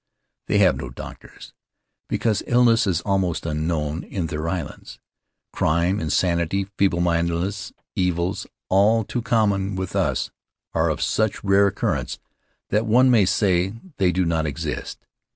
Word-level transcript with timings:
They 0.47 0.57
have 0.57 0.77
no 0.77 0.89
doctors, 0.89 1.53
because 2.09 2.41
illness 2.47 2.87
is 2.87 3.01
almost 3.01 3.45
un 3.45 3.67
known 3.67 4.03
in 4.03 4.25
their 4.25 4.49
islands. 4.49 4.99
Crime, 5.53 5.99
insanity, 5.99 6.63
feeble 6.75 7.01
mindedness, 7.01 7.71
evils 7.95 8.47
all 8.67 9.03
too 9.03 9.21
common 9.21 9.75
with 9.75 9.95
us, 9.95 10.31
are 10.73 10.89
of 10.89 11.03
such 11.03 11.43
rare 11.43 11.67
occurrence 11.67 12.17
that 12.71 12.87
one 12.87 13.11
may 13.11 13.25
say 13.25 13.75
they 13.97 14.11
do 14.11 14.25
not 14.25 14.47
exist. 14.47 15.05